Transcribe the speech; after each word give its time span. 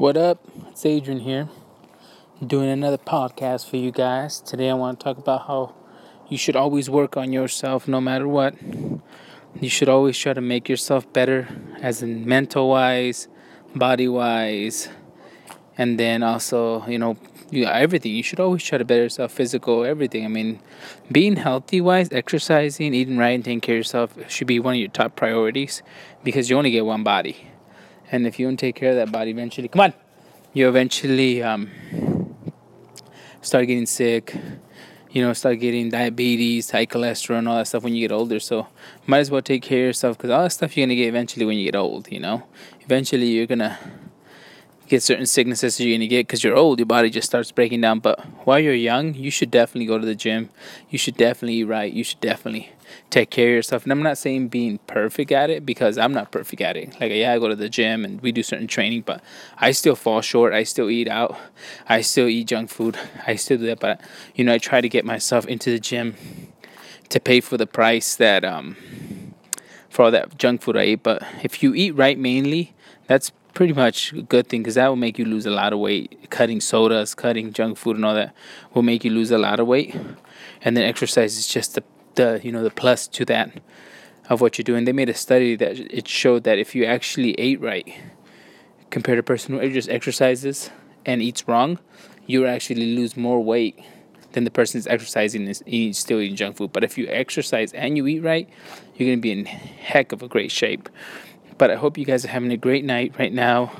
What 0.00 0.16
up? 0.16 0.42
It's 0.68 0.86
Adrian 0.86 1.20
here, 1.20 1.50
doing 2.40 2.70
another 2.70 2.96
podcast 2.96 3.68
for 3.68 3.76
you 3.76 3.92
guys. 3.92 4.40
Today 4.40 4.70
I 4.70 4.72
want 4.72 4.98
to 4.98 5.04
talk 5.04 5.18
about 5.18 5.46
how 5.46 5.74
you 6.26 6.38
should 6.38 6.56
always 6.56 6.88
work 6.88 7.18
on 7.18 7.34
yourself 7.34 7.86
no 7.86 8.00
matter 8.00 8.26
what. 8.26 8.54
You 9.60 9.68
should 9.68 9.90
always 9.90 10.16
try 10.16 10.32
to 10.32 10.40
make 10.40 10.70
yourself 10.70 11.12
better, 11.12 11.48
as 11.82 12.02
in 12.02 12.26
mental 12.26 12.70
wise, 12.70 13.28
body 13.74 14.08
wise, 14.08 14.88
and 15.76 16.00
then 16.00 16.22
also, 16.22 16.82
you 16.86 16.98
know, 16.98 17.18
you 17.50 17.66
everything. 17.66 18.14
You 18.14 18.22
should 18.22 18.40
always 18.40 18.64
try 18.64 18.78
to 18.78 18.86
better 18.86 19.02
yourself, 19.02 19.32
physical, 19.32 19.84
everything. 19.84 20.24
I 20.24 20.28
mean, 20.28 20.62
being 21.12 21.36
healthy 21.36 21.82
wise, 21.82 22.08
exercising, 22.10 22.94
eating 22.94 23.18
right, 23.18 23.34
and 23.34 23.44
taking 23.44 23.60
care 23.60 23.74
of 23.74 23.80
yourself 23.80 24.14
should 24.30 24.46
be 24.46 24.60
one 24.60 24.76
of 24.76 24.80
your 24.80 24.88
top 24.88 25.14
priorities 25.14 25.82
because 26.24 26.48
you 26.48 26.56
only 26.56 26.70
get 26.70 26.86
one 26.86 27.04
body. 27.04 27.50
And 28.12 28.26
if 28.26 28.38
you 28.38 28.46
don't 28.46 28.56
take 28.56 28.74
care 28.74 28.90
of 28.90 28.96
that 28.96 29.12
body, 29.12 29.30
eventually, 29.30 29.68
come 29.68 29.80
on, 29.80 29.94
you 30.52 30.68
eventually 30.68 31.42
um, 31.42 31.70
start 33.40 33.66
getting 33.66 33.86
sick. 33.86 34.34
You 35.10 35.22
know, 35.22 35.32
start 35.32 35.58
getting 35.58 35.90
diabetes, 35.90 36.70
high 36.70 36.86
cholesterol, 36.86 37.38
and 37.38 37.48
all 37.48 37.56
that 37.56 37.66
stuff 37.66 37.82
when 37.82 37.94
you 37.94 38.06
get 38.06 38.14
older. 38.14 38.38
So, 38.38 38.68
might 39.06 39.18
as 39.18 39.30
well 39.30 39.42
take 39.42 39.62
care 39.62 39.80
of 39.80 39.86
yourself 39.86 40.16
because 40.16 40.30
all 40.30 40.44
that 40.44 40.50
stuff 40.50 40.76
you're 40.76 40.86
gonna 40.86 40.94
get 40.94 41.08
eventually 41.08 41.44
when 41.44 41.58
you 41.58 41.64
get 41.64 41.74
old. 41.74 42.10
You 42.12 42.20
know, 42.20 42.44
eventually 42.82 43.26
you're 43.26 43.46
gonna 43.46 43.76
get 44.90 45.04
certain 45.04 45.24
sicknesses 45.24 45.78
you're 45.78 45.96
gonna 45.96 46.08
get 46.08 46.26
because 46.26 46.42
you're 46.42 46.56
old. 46.56 46.80
Your 46.80 46.86
body 46.86 47.10
just 47.10 47.28
starts 47.28 47.52
breaking 47.52 47.80
down. 47.80 48.00
But 48.00 48.18
while 48.44 48.58
you're 48.58 48.74
young, 48.74 49.14
you 49.14 49.30
should 49.30 49.50
definitely 49.50 49.86
go 49.86 49.98
to 49.98 50.04
the 50.04 50.16
gym. 50.16 50.50
You 50.90 50.98
should 50.98 51.16
definitely 51.16 51.58
eat 51.58 51.64
right. 51.64 51.92
You 51.92 52.02
should 52.02 52.20
definitely 52.20 52.72
take 53.08 53.30
care 53.30 53.50
of 53.50 53.54
yourself. 53.54 53.84
And 53.84 53.92
I'm 53.92 54.02
not 54.02 54.18
saying 54.18 54.48
being 54.48 54.78
perfect 54.88 55.30
at 55.30 55.48
it 55.48 55.64
because 55.64 55.96
I'm 55.96 56.12
not 56.12 56.32
perfect 56.32 56.60
at 56.60 56.76
it. 56.76 57.00
Like 57.00 57.12
yeah, 57.12 57.32
I 57.32 57.38
go 57.38 57.48
to 57.48 57.54
the 57.54 57.68
gym 57.68 58.04
and 58.04 58.20
we 58.20 58.32
do 58.32 58.42
certain 58.42 58.66
training, 58.66 59.02
but 59.02 59.22
I 59.58 59.70
still 59.70 59.94
fall 59.94 60.22
short. 60.22 60.52
I 60.52 60.64
still 60.64 60.90
eat 60.90 61.08
out. 61.08 61.38
I 61.88 62.00
still 62.00 62.26
eat 62.26 62.48
junk 62.48 62.68
food. 62.68 62.98
I 63.26 63.36
still 63.36 63.58
do 63.58 63.66
that. 63.66 63.78
But 63.78 64.00
you 64.34 64.44
know, 64.44 64.52
I 64.52 64.58
try 64.58 64.80
to 64.80 64.88
get 64.88 65.04
myself 65.04 65.46
into 65.46 65.70
the 65.70 65.78
gym 65.78 66.16
to 67.10 67.20
pay 67.20 67.40
for 67.40 67.56
the 67.56 67.66
price 67.66 68.16
that 68.16 68.44
um 68.44 68.76
for 69.88 70.04
all 70.04 70.10
that 70.10 70.36
junk 70.36 70.62
food 70.62 70.76
I 70.76 70.84
eat. 70.86 71.04
But 71.04 71.22
if 71.44 71.62
you 71.62 71.74
eat 71.74 71.92
right 71.92 72.18
mainly, 72.18 72.74
that's 73.06 73.30
pretty 73.54 73.72
much 73.72 74.12
a 74.12 74.22
good 74.22 74.48
thing 74.48 74.62
because 74.62 74.74
that 74.74 74.88
will 74.88 74.96
make 74.96 75.18
you 75.18 75.24
lose 75.24 75.46
a 75.46 75.50
lot 75.50 75.72
of 75.72 75.78
weight. 75.78 76.30
Cutting 76.30 76.60
sodas, 76.60 77.14
cutting 77.14 77.52
junk 77.52 77.76
food, 77.76 77.96
and 77.96 78.04
all 78.04 78.14
that 78.14 78.34
will 78.74 78.82
make 78.82 79.04
you 79.04 79.10
lose 79.10 79.30
a 79.30 79.38
lot 79.38 79.60
of 79.60 79.66
weight. 79.66 79.94
And 80.62 80.76
then 80.76 80.84
exercise 80.84 81.36
is 81.36 81.46
just 81.46 81.74
the, 81.74 81.84
the 82.14 82.40
you 82.42 82.52
know 82.52 82.62
the 82.62 82.70
plus 82.70 83.06
to 83.08 83.24
that 83.26 83.60
of 84.28 84.40
what 84.40 84.58
you're 84.58 84.64
doing. 84.64 84.84
They 84.84 84.92
made 84.92 85.08
a 85.08 85.14
study 85.14 85.56
that 85.56 85.78
it 85.78 86.06
showed 86.06 86.44
that 86.44 86.58
if 86.58 86.74
you 86.74 86.84
actually 86.84 87.32
ate 87.34 87.60
right 87.60 87.92
compared 88.90 89.16
to 89.16 89.20
a 89.20 89.22
person 89.22 89.58
who 89.58 89.72
just 89.72 89.88
exercises 89.88 90.70
and 91.04 91.22
eats 91.22 91.46
wrong, 91.48 91.78
you 92.26 92.46
actually 92.46 92.94
lose 92.94 93.16
more 93.16 93.42
weight 93.42 93.78
than 94.32 94.44
the 94.44 94.50
person 94.50 94.78
who's 94.78 94.86
exercising 94.86 95.46
is 95.48 95.62
eating, 95.66 95.92
still 95.92 96.20
eating 96.20 96.36
junk 96.36 96.56
food. 96.56 96.72
But 96.72 96.84
if 96.84 96.96
you 96.96 97.06
exercise 97.08 97.72
and 97.72 97.96
you 97.96 98.06
eat 98.06 98.20
right, 98.20 98.48
you're 98.94 99.08
gonna 99.08 99.20
be 99.20 99.32
in 99.32 99.46
heck 99.46 100.12
of 100.12 100.22
a 100.22 100.28
great 100.28 100.52
shape. 100.52 100.88
But 101.60 101.70
I 101.70 101.74
hope 101.74 101.98
you 101.98 102.06
guys 102.06 102.24
are 102.24 102.28
having 102.28 102.52
a 102.52 102.56
great 102.56 102.86
night 102.86 103.16
right 103.18 103.30
now. 103.30 103.70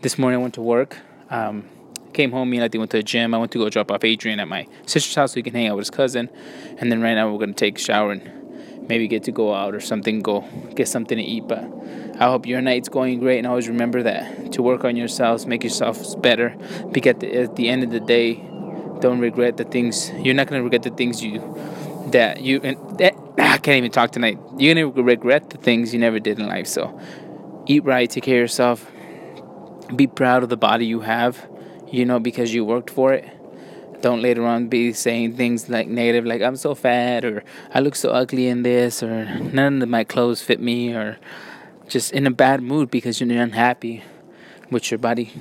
This 0.00 0.16
morning 0.16 0.38
I 0.38 0.42
went 0.42 0.54
to 0.54 0.62
work. 0.62 0.96
Um, 1.28 1.64
came 2.12 2.30
home, 2.30 2.48
me 2.48 2.56
and 2.56 2.72
I 2.72 2.78
went 2.78 2.92
to 2.92 2.98
the 2.98 3.02
gym. 3.02 3.34
I 3.34 3.38
went 3.38 3.50
to 3.50 3.58
go 3.58 3.68
drop 3.68 3.90
off 3.90 4.04
Adrian 4.04 4.38
at 4.38 4.46
my 4.46 4.68
sister's 4.86 5.12
house 5.16 5.32
so 5.32 5.34
he 5.34 5.42
can 5.42 5.52
hang 5.52 5.66
out 5.66 5.74
with 5.74 5.86
his 5.86 5.90
cousin. 5.90 6.30
And 6.78 6.92
then 6.92 7.02
right 7.02 7.14
now 7.14 7.28
we're 7.28 7.40
gonna 7.40 7.52
take 7.52 7.78
a 7.78 7.82
shower 7.82 8.12
and 8.12 8.88
maybe 8.88 9.08
get 9.08 9.24
to 9.24 9.32
go 9.32 9.52
out 9.52 9.74
or 9.74 9.80
something, 9.80 10.20
go 10.20 10.42
get 10.76 10.86
something 10.86 11.18
to 11.18 11.24
eat. 11.24 11.48
But 11.48 11.64
I 12.20 12.26
hope 12.26 12.46
your 12.46 12.60
night's 12.60 12.88
going 12.88 13.18
great 13.18 13.38
and 13.38 13.46
always 13.48 13.66
remember 13.66 14.04
that 14.04 14.52
to 14.52 14.62
work 14.62 14.84
on 14.84 14.94
yourselves, 14.94 15.46
make 15.46 15.64
yourselves 15.64 16.14
better. 16.14 16.56
Because 16.92 17.14
at 17.14 17.18
the, 17.18 17.36
at 17.38 17.56
the 17.56 17.68
end 17.68 17.82
of 17.82 17.90
the 17.90 17.98
day, 17.98 18.34
don't 19.00 19.18
regret 19.18 19.56
the 19.56 19.64
things 19.64 20.12
you're 20.20 20.32
not 20.32 20.46
gonna 20.46 20.62
regret 20.62 20.84
the 20.84 20.90
things 20.90 21.24
you 21.24 21.40
that 22.12 22.40
you 22.40 22.60
and 22.62 22.98
that 22.98 23.14
I 23.38 23.58
can't 23.58 23.78
even 23.78 23.90
talk 23.90 24.12
tonight. 24.12 24.38
You're 24.58 24.74
gonna 24.74 25.02
regret 25.02 25.50
the 25.50 25.58
things 25.58 25.92
you 25.92 26.00
never 26.00 26.18
did 26.18 26.38
in 26.38 26.46
life. 26.46 26.66
So 26.66 26.98
eat 27.66 27.84
right, 27.84 28.08
take 28.08 28.24
care 28.24 28.36
of 28.36 28.40
yourself, 28.42 28.90
be 29.94 30.06
proud 30.06 30.42
of 30.42 30.48
the 30.48 30.56
body 30.56 30.86
you 30.86 31.00
have, 31.00 31.48
you 31.90 32.04
know, 32.04 32.18
because 32.18 32.54
you 32.54 32.64
worked 32.64 32.90
for 32.90 33.12
it. 33.12 33.28
Don't 34.00 34.22
later 34.22 34.44
on 34.44 34.68
be 34.68 34.92
saying 34.92 35.36
things 35.36 35.68
like 35.68 35.88
negative, 35.88 36.24
like 36.24 36.42
I'm 36.42 36.56
so 36.56 36.74
fat, 36.74 37.24
or 37.24 37.42
I 37.72 37.80
look 37.80 37.96
so 37.96 38.10
ugly 38.10 38.46
in 38.46 38.62
this, 38.62 39.02
or 39.02 39.24
none 39.24 39.82
of 39.82 39.88
my 39.88 40.04
clothes 40.04 40.42
fit 40.42 40.60
me, 40.60 40.94
or 40.94 41.18
just 41.88 42.12
in 42.12 42.26
a 42.26 42.30
bad 42.30 42.62
mood 42.62 42.90
because 42.90 43.20
you're 43.20 43.42
unhappy 43.42 44.04
with 44.70 44.90
your 44.90 44.98
body. 44.98 45.32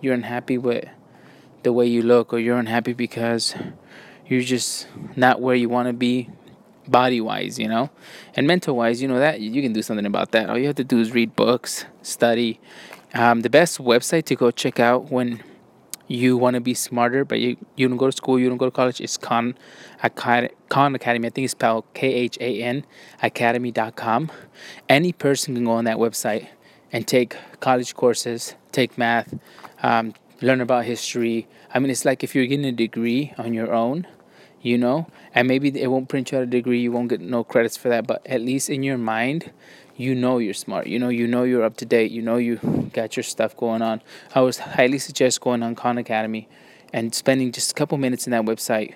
You're 0.00 0.14
unhappy 0.14 0.58
with 0.58 0.88
the 1.64 1.72
way 1.72 1.86
you 1.86 2.02
look, 2.02 2.32
or 2.32 2.38
you're 2.38 2.58
unhappy 2.58 2.92
because 2.92 3.54
you're 4.26 4.42
just 4.42 4.86
not 5.16 5.40
where 5.40 5.54
you 5.54 5.68
want 5.68 5.88
to 5.88 5.92
be 5.92 6.30
body 6.88 7.20
wise, 7.20 7.58
you 7.58 7.68
know, 7.68 7.90
and 8.34 8.46
mental 8.46 8.76
wise, 8.76 9.00
you 9.00 9.08
know 9.08 9.18
that 9.18 9.40
you 9.40 9.62
can 9.62 9.72
do 9.72 9.82
something 9.82 10.06
about 10.06 10.32
that. 10.32 10.50
All 10.50 10.58
you 10.58 10.66
have 10.66 10.76
to 10.76 10.84
do 10.84 11.00
is 11.00 11.12
read 11.12 11.34
books, 11.36 11.86
study. 12.02 12.60
Um, 13.14 13.40
the 13.40 13.50
best 13.50 13.78
website 13.78 14.24
to 14.26 14.34
go 14.34 14.50
check 14.50 14.80
out 14.80 15.10
when 15.10 15.42
you 16.06 16.36
want 16.36 16.54
to 16.54 16.60
be 16.60 16.74
smarter, 16.74 17.24
but 17.24 17.40
you, 17.40 17.56
you 17.76 17.88
don't 17.88 17.96
go 17.96 18.06
to 18.06 18.12
school, 18.12 18.38
you 18.38 18.48
don't 18.48 18.58
go 18.58 18.66
to 18.66 18.70
college, 18.70 19.00
is 19.00 19.16
Khan, 19.16 19.56
Khan 20.14 20.94
Academy. 20.94 21.28
I 21.28 21.30
think 21.30 21.44
it's 21.44 21.52
spelled 21.52 21.84
K 21.94 22.12
H 22.12 22.36
A 22.40 22.62
N 22.62 22.84
Academy.com. 23.22 24.30
Any 24.88 25.12
person 25.12 25.54
can 25.54 25.64
go 25.64 25.72
on 25.72 25.84
that 25.84 25.96
website 25.96 26.48
and 26.92 27.06
take 27.06 27.36
college 27.60 27.94
courses, 27.94 28.54
take 28.72 28.98
math, 28.98 29.34
um, 29.82 30.14
learn 30.40 30.60
about 30.60 30.84
history. 30.84 31.46
I 31.72 31.78
mean, 31.78 31.90
it's 31.90 32.04
like 32.04 32.24
if 32.24 32.34
you're 32.34 32.46
getting 32.46 32.66
a 32.66 32.72
degree 32.72 33.32
on 33.38 33.54
your 33.54 33.72
own 33.72 34.06
you 34.62 34.78
know 34.78 35.06
and 35.34 35.46
maybe 35.46 35.68
it 35.78 35.88
won't 35.88 36.08
print 36.08 36.32
you 36.32 36.38
out 36.38 36.44
a 36.44 36.46
degree 36.46 36.80
you 36.80 36.90
won't 36.90 37.10
get 37.10 37.20
no 37.20 37.44
credits 37.44 37.76
for 37.76 37.90
that 37.90 38.06
but 38.06 38.26
at 38.26 38.40
least 38.40 38.70
in 38.70 38.82
your 38.82 38.96
mind 38.96 39.52
you 39.96 40.14
know 40.14 40.38
you're 40.38 40.54
smart. 40.54 40.86
You 40.86 40.98
know 40.98 41.08
you 41.08 41.26
know 41.26 41.44
you're 41.44 41.64
up 41.64 41.76
to 41.78 41.86
date. 41.86 42.10
You 42.10 42.22
know 42.22 42.36
you 42.36 42.56
got 42.92 43.16
your 43.16 43.22
stuff 43.22 43.56
going 43.56 43.82
on. 43.82 44.02
I 44.34 44.40
would 44.40 44.56
highly 44.56 44.98
suggest 44.98 45.40
going 45.40 45.62
on 45.62 45.74
khan 45.74 45.98
academy 45.98 46.48
and 46.92 47.14
spending 47.14 47.52
just 47.52 47.70
a 47.70 47.74
couple 47.74 47.98
minutes 47.98 48.26
in 48.26 48.32
that 48.32 48.44
website 48.44 48.94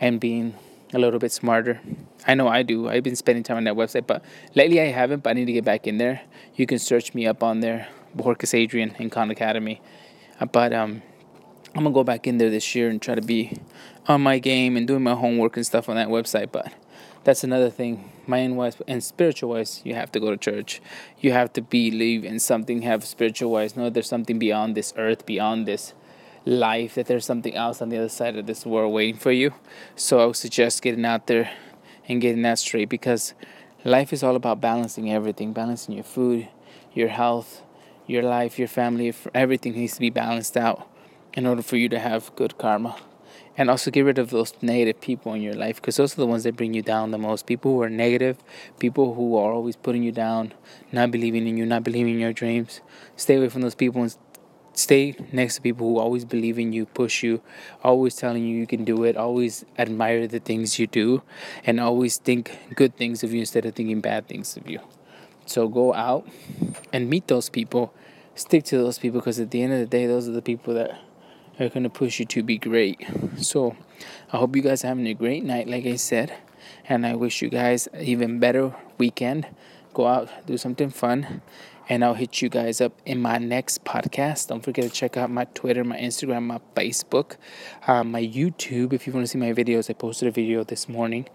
and 0.00 0.20
being 0.20 0.54
a 0.92 0.98
little 0.98 1.18
bit 1.18 1.32
smarter. 1.32 1.80
I 2.26 2.34
know 2.34 2.48
i 2.48 2.62
do. 2.62 2.88
I've 2.88 3.02
been 3.02 3.16
spending 3.16 3.42
time 3.42 3.56
on 3.56 3.64
that 3.64 3.74
website 3.74 4.06
but 4.06 4.22
lately 4.54 4.80
i 4.80 4.86
haven't 4.86 5.22
but 5.22 5.30
i 5.30 5.32
need 5.32 5.46
to 5.46 5.52
get 5.52 5.64
back 5.64 5.86
in 5.86 5.98
there. 5.98 6.22
You 6.54 6.66
can 6.66 6.78
search 6.78 7.14
me 7.14 7.26
up 7.26 7.42
on 7.42 7.60
there 7.60 7.88
Borkus 8.16 8.54
Adrian 8.54 8.94
in 8.98 9.10
Khan 9.10 9.30
Academy 9.30 9.80
but 10.44 10.72
um 10.72 11.02
I'm 11.76 11.82
gonna 11.82 11.94
go 11.94 12.04
back 12.04 12.26
in 12.26 12.38
there 12.38 12.48
this 12.48 12.74
year 12.74 12.88
and 12.88 13.02
try 13.02 13.14
to 13.14 13.20
be 13.20 13.58
on 14.08 14.22
my 14.22 14.38
game 14.38 14.78
and 14.78 14.86
doing 14.86 15.02
my 15.02 15.14
homework 15.14 15.58
and 15.58 15.66
stuff 15.66 15.90
on 15.90 15.96
that 15.96 16.08
website. 16.08 16.50
But 16.50 16.72
that's 17.24 17.44
another 17.44 17.68
thing. 17.68 18.10
Mind 18.26 18.56
wise 18.56 18.78
and 18.88 19.04
spiritual 19.04 19.50
wise, 19.50 19.82
you 19.84 19.94
have 19.94 20.10
to 20.12 20.20
go 20.20 20.30
to 20.30 20.38
church. 20.38 20.80
You 21.20 21.32
have 21.32 21.52
to 21.52 21.60
believe 21.60 22.24
in 22.24 22.38
something. 22.38 22.80
Have 22.82 23.04
spiritual 23.04 23.50
wise. 23.50 23.76
Know 23.76 23.90
there's 23.90 24.08
something 24.08 24.38
beyond 24.38 24.74
this 24.74 24.94
earth, 24.96 25.26
beyond 25.26 25.66
this 25.66 25.92
life. 26.46 26.94
That 26.94 27.06
there's 27.06 27.26
something 27.26 27.54
else 27.54 27.82
on 27.82 27.90
the 27.90 27.98
other 27.98 28.08
side 28.08 28.36
of 28.36 28.46
this 28.46 28.64
world 28.64 28.94
waiting 28.94 29.18
for 29.18 29.32
you. 29.32 29.52
So 29.96 30.20
I 30.20 30.26
would 30.26 30.36
suggest 30.36 30.80
getting 30.80 31.04
out 31.04 31.26
there 31.26 31.50
and 32.08 32.22
getting 32.22 32.40
that 32.42 32.58
straight 32.58 32.88
because 32.88 33.34
life 33.84 34.14
is 34.14 34.22
all 34.22 34.36
about 34.36 34.62
balancing 34.62 35.12
everything. 35.12 35.52
Balancing 35.52 35.94
your 35.94 36.04
food, 36.04 36.48
your 36.94 37.08
health, 37.08 37.60
your 38.06 38.22
life, 38.22 38.58
your 38.58 38.68
family. 38.68 39.12
Everything 39.34 39.72
needs 39.74 39.94
to 39.94 40.00
be 40.00 40.10
balanced 40.10 40.56
out 40.56 40.88
in 41.34 41.46
order 41.46 41.62
for 41.62 41.76
you 41.76 41.88
to 41.90 41.98
have 41.98 42.34
good 42.36 42.58
karma. 42.58 42.96
And 43.58 43.70
also 43.70 43.90
get 43.90 44.02
rid 44.02 44.18
of 44.18 44.28
those 44.30 44.52
negative 44.60 45.00
people 45.00 45.32
in 45.32 45.40
your 45.40 45.54
life 45.54 45.76
because 45.76 45.96
those 45.96 46.12
are 46.12 46.20
the 46.20 46.26
ones 46.26 46.44
that 46.44 46.56
bring 46.56 46.74
you 46.74 46.82
down 46.82 47.10
the 47.10 47.18
most. 47.18 47.46
People 47.46 47.72
who 47.72 47.82
are 47.82 47.88
negative, 47.88 48.36
people 48.78 49.14
who 49.14 49.34
are 49.36 49.52
always 49.52 49.76
putting 49.76 50.02
you 50.02 50.12
down, 50.12 50.52
not 50.92 51.10
believing 51.10 51.46
in 51.46 51.56
you, 51.56 51.64
not 51.64 51.82
believing 51.82 52.14
in 52.14 52.20
your 52.20 52.34
dreams. 52.34 52.82
Stay 53.16 53.36
away 53.36 53.48
from 53.48 53.62
those 53.62 53.74
people 53.74 54.02
and 54.02 54.14
stay 54.74 55.16
next 55.32 55.56
to 55.56 55.62
people 55.62 55.88
who 55.88 55.98
always 55.98 56.26
believe 56.26 56.58
in 56.58 56.74
you, 56.74 56.84
push 56.84 57.22
you, 57.22 57.40
always 57.82 58.14
telling 58.14 58.44
you 58.44 58.58
you 58.58 58.66
can 58.66 58.84
do 58.84 59.04
it, 59.04 59.16
always 59.16 59.64
admire 59.78 60.26
the 60.26 60.38
things 60.38 60.78
you 60.78 60.86
do, 60.86 61.22
and 61.64 61.80
always 61.80 62.18
think 62.18 62.58
good 62.74 62.94
things 62.96 63.24
of 63.24 63.32
you 63.32 63.40
instead 63.40 63.64
of 63.64 63.74
thinking 63.74 64.02
bad 64.02 64.28
things 64.28 64.56
of 64.56 64.68
you. 64.68 64.80
So 65.46 65.68
go 65.68 65.94
out 65.94 66.26
and 66.92 67.08
meet 67.08 67.28
those 67.28 67.48
people. 67.48 67.92
Stick 68.34 68.64
to 68.64 68.78
those 68.78 68.98
people 68.98 69.20
because 69.20 69.40
at 69.40 69.50
the 69.50 69.62
end 69.62 69.72
of 69.72 69.78
the 69.78 69.86
day, 69.86 70.06
those 70.06 70.28
are 70.28 70.32
the 70.32 70.42
people 70.42 70.74
that 70.74 70.98
are 71.58 71.68
going 71.68 71.84
to 71.84 71.90
push 71.90 72.18
you 72.20 72.26
to 72.26 72.42
be 72.42 72.58
great. 72.58 73.00
So 73.38 73.76
I 74.32 74.36
hope 74.36 74.54
you 74.54 74.62
guys 74.62 74.84
are 74.84 74.88
having 74.88 75.06
a 75.06 75.14
great 75.14 75.44
night, 75.44 75.68
like 75.68 75.86
I 75.86 75.96
said. 75.96 76.34
And 76.88 77.06
I 77.06 77.14
wish 77.14 77.40
you 77.42 77.48
guys 77.48 77.88
even 77.98 78.38
better 78.38 78.74
weekend. 78.98 79.46
Go 79.94 80.06
out, 80.06 80.28
do 80.46 80.58
something 80.58 80.90
fun. 80.90 81.40
And 81.88 82.04
I'll 82.04 82.14
hit 82.14 82.42
you 82.42 82.48
guys 82.48 82.80
up 82.80 83.00
in 83.04 83.22
my 83.22 83.38
next 83.38 83.84
podcast. 83.84 84.48
Don't 84.48 84.62
forget 84.62 84.84
to 84.84 84.90
check 84.90 85.16
out 85.16 85.30
my 85.30 85.44
Twitter, 85.44 85.84
my 85.84 85.96
Instagram, 85.96 86.42
my 86.44 86.60
Facebook, 86.74 87.36
uh, 87.86 88.02
my 88.02 88.20
YouTube. 88.20 88.92
If 88.92 89.06
you 89.06 89.12
want 89.12 89.24
to 89.24 89.28
see 89.28 89.38
my 89.38 89.52
videos, 89.52 89.88
I 89.88 89.92
posted 89.92 90.26
a 90.26 90.32
video 90.32 90.64
this 90.64 90.88
morning. 90.88 91.28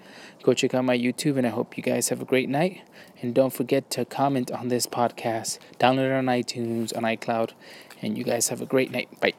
Go 0.44 0.54
check 0.54 0.74
out 0.74 0.84
my 0.84 0.98
YouTube, 0.98 1.38
and 1.38 1.48
I 1.48 1.52
hope 1.52 1.78
you 1.78 1.84
guys 1.84 2.10
have 2.10 2.22
a 2.22 2.26
great 2.26 2.50
night. 2.50 2.82
And 3.22 3.34
don't 3.34 3.54
forget 3.54 3.90
to 3.92 4.04
comment 4.04 4.52
on 4.52 4.68
this 4.68 4.86
podcast, 4.86 5.60
download 5.80 6.08
it 6.08 6.14
on 6.14 6.26
iTunes, 6.26 6.96
on 6.98 7.04
iCloud, 7.04 7.52
and 8.02 8.18
you 8.18 8.24
guys 8.24 8.50
have 8.50 8.62
a 8.62 8.66
great 8.66 8.92
night. 8.92 9.08
Bye. 9.22 9.34